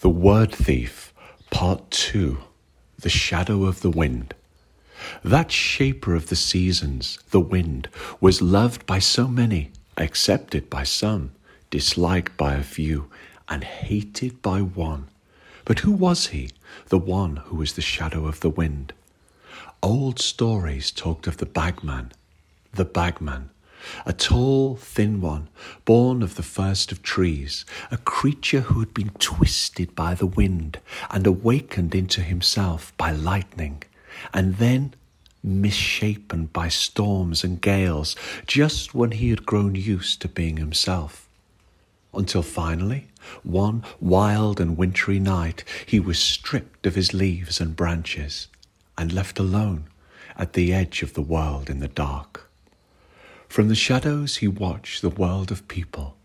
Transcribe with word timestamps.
The 0.00 0.08
Word 0.08 0.52
Thief, 0.52 1.12
Part 1.50 1.90
2 1.90 2.38
The 3.00 3.08
Shadow 3.08 3.64
of 3.64 3.80
the 3.80 3.90
Wind. 3.90 4.32
That 5.24 5.50
shaper 5.50 6.14
of 6.14 6.28
the 6.28 6.36
seasons, 6.36 7.18
the 7.32 7.40
wind, 7.40 7.88
was 8.20 8.40
loved 8.40 8.86
by 8.86 9.00
so 9.00 9.26
many, 9.26 9.72
accepted 9.96 10.70
by 10.70 10.84
some, 10.84 11.32
disliked 11.70 12.36
by 12.36 12.54
a 12.54 12.62
few, 12.62 13.10
and 13.48 13.64
hated 13.64 14.40
by 14.40 14.60
one. 14.62 15.08
But 15.64 15.80
who 15.80 15.90
was 15.90 16.28
he, 16.28 16.50
the 16.90 16.98
one 16.98 17.38
who 17.46 17.56
was 17.56 17.72
the 17.72 17.82
shadow 17.82 18.28
of 18.28 18.38
the 18.38 18.50
wind? 18.50 18.92
Old 19.82 20.20
stories 20.20 20.92
talked 20.92 21.26
of 21.26 21.38
the 21.38 21.46
bagman, 21.46 22.12
the 22.72 22.84
bagman, 22.84 23.50
a 24.04 24.12
tall, 24.12 24.76
thin 24.76 25.20
one, 25.20 25.48
born 25.84 26.22
of 26.22 26.34
the 26.36 26.42
first 26.42 26.92
of 26.92 27.02
trees, 27.02 27.64
a 27.90 27.96
creature 27.96 28.60
who 28.60 28.80
had 28.80 28.94
been 28.94 29.10
twisted 29.18 29.94
by 29.94 30.14
the 30.14 30.26
wind 30.26 30.78
and 31.10 31.26
awakened 31.26 31.94
into 31.94 32.20
himself 32.20 32.92
by 32.96 33.12
lightning, 33.12 33.82
and 34.32 34.56
then 34.56 34.94
misshapen 35.42 36.46
by 36.46 36.68
storms 36.68 37.44
and 37.44 37.60
gales 37.60 38.16
just 38.46 38.94
when 38.94 39.12
he 39.12 39.30
had 39.30 39.46
grown 39.46 39.74
used 39.74 40.20
to 40.20 40.28
being 40.28 40.56
himself. 40.56 41.28
Until 42.12 42.42
finally, 42.42 43.08
one 43.42 43.84
wild 44.00 44.60
and 44.60 44.76
wintry 44.76 45.18
night, 45.20 45.62
he 45.86 46.00
was 46.00 46.18
stripped 46.18 46.86
of 46.86 46.94
his 46.94 47.12
leaves 47.14 47.60
and 47.60 47.76
branches 47.76 48.48
and 48.96 49.12
left 49.12 49.38
alone 49.38 49.84
at 50.36 50.54
the 50.54 50.72
edge 50.72 51.02
of 51.02 51.14
the 51.14 51.22
world 51.22 51.68
in 51.68 51.80
the 51.80 51.88
dark. 51.88 52.47
From 53.48 53.68
the 53.68 53.74
shadows 53.74 54.36
he 54.36 54.48
watched 54.48 55.00
the 55.00 55.08
world 55.08 55.50
of 55.50 55.66
people. 55.68 56.16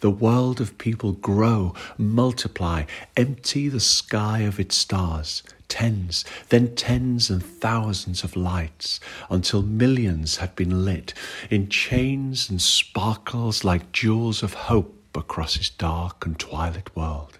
The 0.00 0.10
world 0.10 0.60
of 0.60 0.78
people 0.78 1.12
grow, 1.12 1.74
multiply, 1.98 2.84
empty 3.16 3.68
the 3.68 3.80
sky 3.80 4.40
of 4.40 4.60
its 4.60 4.76
stars, 4.76 5.42
tens, 5.68 6.24
then 6.48 6.74
tens 6.74 7.30
and 7.30 7.44
thousands 7.44 8.24
of 8.24 8.36
lights, 8.36 9.00
until 9.28 9.62
millions 9.62 10.36
had 10.36 10.54
been 10.56 10.84
lit 10.84 11.14
in 11.50 11.68
chains 11.68 12.50
and 12.50 12.60
sparkles 12.60 13.64
like 13.64 13.92
jewels 13.92 14.42
of 14.42 14.54
hope 14.54 15.16
across 15.16 15.56
his 15.56 15.70
dark 15.70 16.24
and 16.24 16.38
twilight 16.38 16.94
world. 16.96 17.38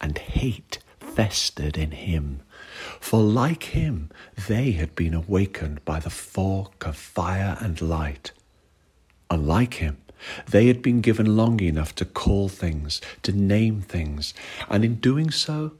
And 0.00 0.18
hate 0.18 0.78
festered 1.14 1.76
in 1.76 1.90
him, 1.90 2.40
for 3.00 3.22
like 3.22 3.64
him, 3.64 4.10
they 4.48 4.72
had 4.72 4.94
been 4.94 5.14
awakened 5.14 5.84
by 5.84 6.00
the 6.00 6.10
fork 6.10 6.86
of 6.86 6.96
fire 6.96 7.56
and 7.60 7.80
light. 7.80 8.32
Unlike 9.30 9.74
him, 9.74 9.98
they 10.48 10.68
had 10.68 10.82
been 10.82 11.00
given 11.00 11.36
long 11.36 11.60
enough 11.60 11.94
to 11.96 12.04
call 12.04 12.48
things, 12.48 13.00
to 13.22 13.32
name 13.32 13.82
things, 13.82 14.34
and 14.68 14.84
in 14.84 14.96
doing 14.96 15.30
so, 15.30 15.72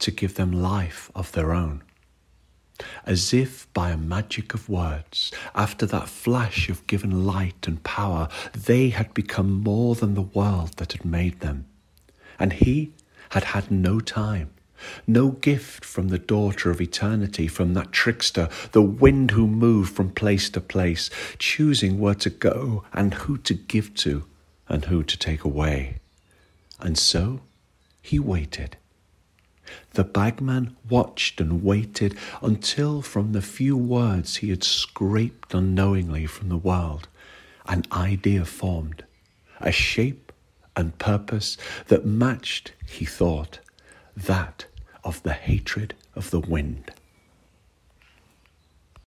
to 0.00 0.10
give 0.10 0.34
them 0.34 0.52
life 0.52 1.10
of 1.14 1.32
their 1.32 1.52
own. 1.52 1.82
As 3.04 3.32
if 3.34 3.72
by 3.72 3.90
a 3.90 3.96
magic 3.96 4.54
of 4.54 4.68
words, 4.68 5.32
after 5.54 5.86
that 5.86 6.08
flash 6.08 6.68
of 6.68 6.86
given 6.86 7.26
light 7.26 7.66
and 7.66 7.82
power, 7.82 8.28
they 8.52 8.90
had 8.90 9.14
become 9.14 9.62
more 9.62 9.94
than 9.94 10.14
the 10.14 10.22
world 10.22 10.74
that 10.76 10.92
had 10.92 11.04
made 11.04 11.40
them. 11.40 11.66
And 12.38 12.52
he 12.52 12.92
had 13.30 13.44
had 13.44 13.70
no 13.70 13.98
time 13.98 14.50
no 15.06 15.30
gift 15.30 15.84
from 15.84 16.08
the 16.08 16.18
daughter 16.18 16.70
of 16.70 16.80
eternity, 16.80 17.48
from 17.48 17.74
that 17.74 17.92
trickster, 17.92 18.48
the 18.72 18.82
wind 18.82 19.32
who 19.32 19.46
moved 19.46 19.92
from 19.94 20.10
place 20.10 20.50
to 20.50 20.60
place, 20.60 21.10
choosing 21.38 21.98
where 21.98 22.14
to 22.14 22.30
go 22.30 22.84
and 22.92 23.14
who 23.14 23.38
to 23.38 23.54
give 23.54 23.94
to 23.94 24.24
and 24.68 24.86
who 24.86 25.02
to 25.02 25.18
take 25.18 25.44
away. 25.44 25.98
And 26.80 26.96
so 26.96 27.40
he 28.02 28.18
waited. 28.18 28.76
The 29.92 30.04
bagman 30.04 30.76
watched 30.88 31.40
and 31.40 31.62
waited 31.62 32.16
until, 32.40 33.02
from 33.02 33.32
the 33.32 33.42
few 33.42 33.76
words 33.76 34.36
he 34.36 34.50
had 34.50 34.64
scraped 34.64 35.52
unknowingly 35.52 36.26
from 36.26 36.48
the 36.48 36.56
world, 36.56 37.08
an 37.66 37.84
idea 37.92 38.44
formed, 38.44 39.04
a 39.60 39.72
shape 39.72 40.32
and 40.74 40.96
purpose 40.98 41.58
that 41.88 42.06
matched, 42.06 42.72
he 42.86 43.04
thought, 43.04 43.58
that 44.26 44.66
of 45.04 45.22
the 45.22 45.32
hatred 45.32 45.94
of 46.14 46.30
the 46.30 46.40
wind. 46.40 46.90